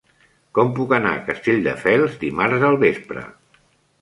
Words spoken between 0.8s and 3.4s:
anar a Castelldefels dimarts al vespre?